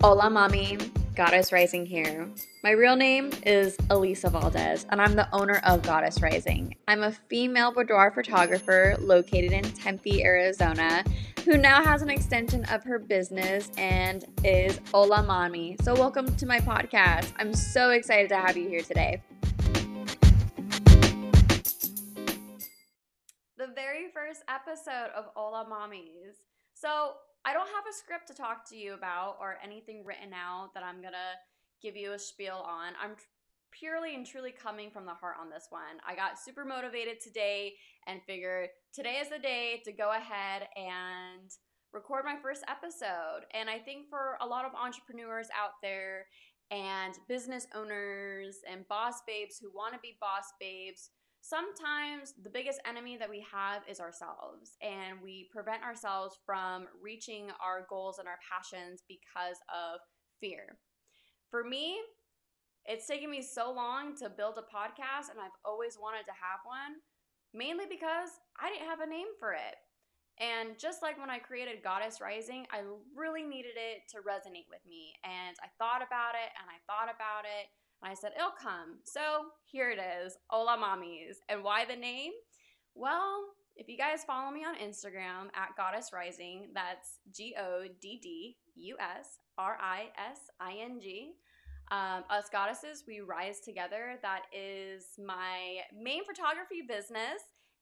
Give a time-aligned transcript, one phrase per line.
[0.00, 0.76] Hola, mommy.
[1.16, 2.30] GoddUS Rising here.
[2.62, 6.76] My real name is Elisa Valdez, and I'm the owner of GoddUS Rising.
[6.86, 11.02] I'm a female boudoir photographer located in Tempe, Arizona,
[11.44, 15.82] who now has an extension of her business and is Hola Mami.
[15.82, 17.32] So, welcome to my podcast.
[17.36, 19.20] I'm so excited to have you here today.
[23.56, 26.36] The very first episode of Hola Mamis.
[26.74, 27.14] So,
[27.48, 30.82] I don't have a script to talk to you about or anything written out that
[30.82, 31.32] I'm gonna
[31.80, 32.92] give you a spiel on.
[33.02, 33.16] I'm
[33.72, 35.96] purely and truly coming from the heart on this one.
[36.06, 41.50] I got super motivated today and figured today is the day to go ahead and
[41.94, 43.46] record my first episode.
[43.54, 46.26] And I think for a lot of entrepreneurs out there
[46.70, 52.80] and business owners and boss babes who want to be boss babes, sometimes the biggest
[52.86, 58.28] enemy that we have is ourselves, and we prevent ourselves from reaching our goals and
[58.28, 60.00] our passions because of
[60.40, 60.78] fear.
[61.50, 61.98] For me,
[62.84, 66.60] it's taken me so long to build a podcast, and I've always wanted to have
[66.64, 67.00] one,
[67.52, 69.76] mainly because I didn't have a name for it.
[70.38, 74.78] And just like when I created GoddUS Rising, I really needed it to resonate with
[74.86, 75.12] me.
[75.26, 77.66] And I thought about it and I thought about it
[78.02, 78.98] and I said, it'll come.
[79.04, 81.36] So here it is, Hola Mamis.
[81.48, 82.32] And why the name?
[82.94, 83.44] Well,
[83.76, 88.56] if you guys follow me on Instagram at GoddUS Rising, that's G O D D
[88.76, 91.32] U S R I S I N G.
[91.90, 94.18] Um, us goddesses, we rise together.
[94.20, 97.40] That is my main photography business.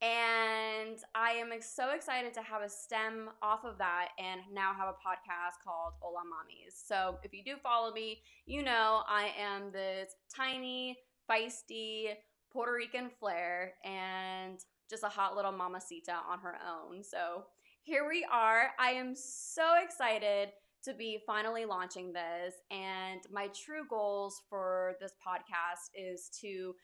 [0.00, 4.88] And I am so excited to have a stem off of that and now have
[4.88, 6.80] a podcast called Hola Mamis.
[6.86, 10.96] So if you do follow me, you know I am this tiny,
[11.28, 12.10] feisty
[12.52, 14.58] Puerto Rican flair and
[14.88, 17.02] just a hot little mamacita on her own.
[17.02, 17.44] So
[17.82, 18.70] here we are.
[18.78, 20.50] I am so excited
[20.84, 22.54] to be finally launching this.
[22.70, 26.74] And my true goals for this podcast is to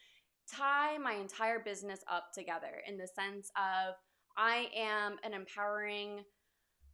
[0.50, 3.94] tie my entire business up together in the sense of
[4.36, 6.24] I am an empowering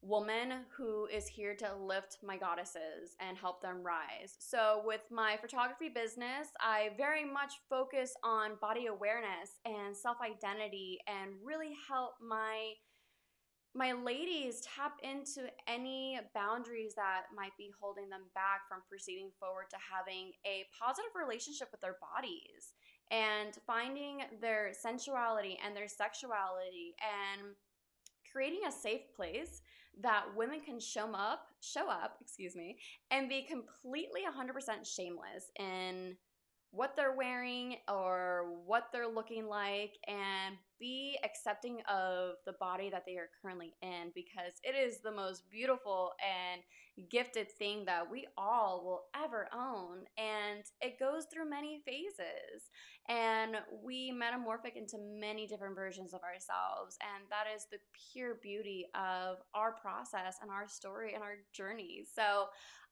[0.03, 4.37] woman who is here to lift my goddesses and help them rise.
[4.39, 10.99] So, with my photography business, I very much focus on body awareness and self identity
[11.07, 12.73] and really help my
[13.73, 19.67] my ladies tap into any boundaries that might be holding them back from proceeding forward
[19.71, 22.75] to having a positive relationship with their bodies
[23.11, 27.55] and finding their sensuality and their sexuality and
[28.33, 29.63] creating a safe place
[30.01, 32.79] that women can show up, show up, excuse me,
[33.11, 36.17] and be completely 100% shameless in
[36.73, 43.05] what they're wearing or what they're looking like and be accepting of the body that
[43.05, 46.63] they are currently in because it is the most beautiful and
[47.11, 50.05] gifted thing that we all will ever own
[50.51, 52.71] and it goes through many phases
[53.09, 57.79] and we metamorphic into many different versions of ourselves and that is the
[58.13, 62.47] pure beauty of our process and our story and our journey so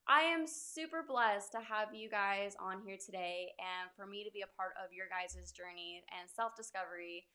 [0.09, 4.33] I am super blessed to have you guys on here today and for me to
[4.33, 7.29] be a part of your guys' journey and self discovery.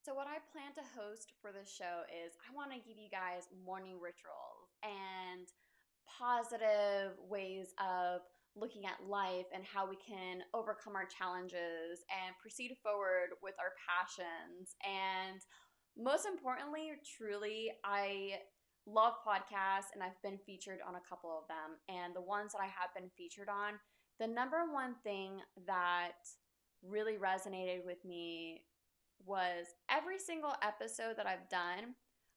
[0.00, 3.12] So, what I plan to host for this show is I want to give you
[3.12, 5.44] guys morning rituals and
[6.06, 8.20] positive ways of
[8.54, 13.72] looking at life and how we can overcome our challenges and proceed forward with our
[13.80, 14.76] passions.
[14.84, 15.40] And
[15.96, 18.40] most importantly, truly, I
[18.86, 21.78] love podcasts and I've been featured on a couple of them.
[21.88, 23.74] And the ones that I have been featured on,
[24.20, 26.12] the number one thing that
[26.82, 28.62] really resonated with me
[29.24, 31.94] was every single episode that I've done,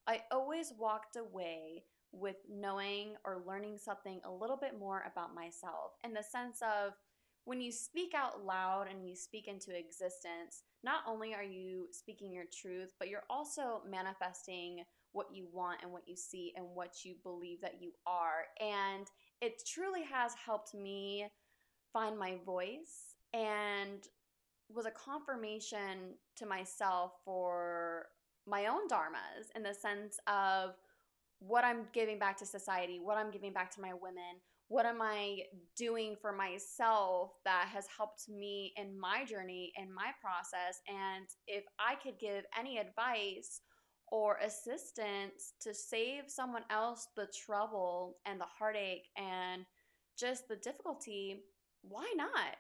[0.08, 1.84] I always walked away
[2.20, 6.94] with knowing or learning something a little bit more about myself in the sense of
[7.46, 12.34] when you speak out loud and you speak into existence, not only are you speaking
[12.34, 17.06] your truth, but you're also manifesting what you want and what you see and what
[17.06, 18.46] you believe that you are.
[18.60, 19.06] And
[19.42, 21.28] it truly has helped me
[21.94, 24.08] find my voice and
[24.74, 28.08] was a confirmation to myself for
[28.48, 30.72] my own dharmas in the sense of
[31.40, 35.02] what I'm giving back to society, what I'm giving back to my women, what am
[35.02, 35.42] I
[35.78, 40.80] doing for myself that has helped me in my journey, in my process.
[40.88, 43.62] And if I could give any advice
[44.12, 49.66] or assistance to save someone else the trouble and the heartache and
[50.18, 51.44] just the difficulty,
[51.82, 52.56] why not?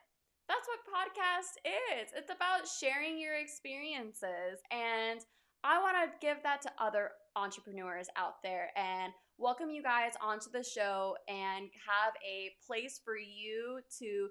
[0.47, 2.11] That's what podcast is.
[2.15, 5.21] It's about sharing your experiences and
[5.63, 10.49] I want to give that to other entrepreneurs out there and welcome you guys onto
[10.51, 14.29] the show and have a place for you to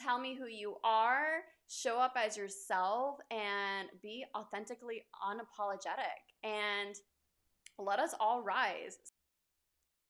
[0.00, 6.20] tell me who you are, show up as yourself, and be authentically unapologetic.
[6.44, 6.94] And
[7.78, 8.96] let us all rise.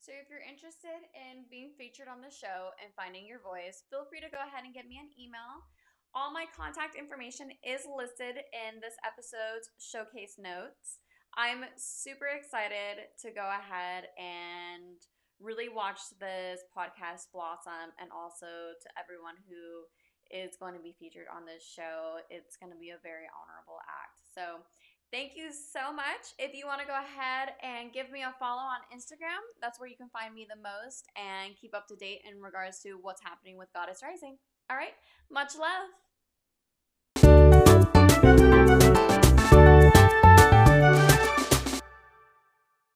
[0.01, 4.07] So, if you're interested in being featured on the show and finding your voice, feel
[4.07, 5.67] free to go ahead and get me an email.
[6.15, 11.03] All my contact information is listed in this episode's showcase notes.
[11.37, 14.97] I'm super excited to go ahead and
[15.37, 19.85] really watch this podcast blossom and also to everyone who
[20.33, 22.25] is going to be featured on this show.
[22.33, 24.25] It's going to be a very honorable act.
[24.33, 24.65] So,
[25.13, 26.35] Thank you so much.
[26.37, 29.89] If you want to go ahead and give me a follow on Instagram, that's where
[29.89, 33.23] you can find me the most and keep up to date in regards to what's
[33.23, 34.37] happening with GoddUS Rising.
[34.69, 34.99] All right,
[35.31, 35.95] much love.